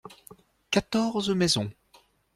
Quatorze 0.71 1.29
maisons. 1.29 1.69